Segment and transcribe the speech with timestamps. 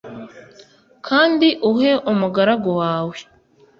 [1.07, 3.17] kandi uhe umugaragu wawe.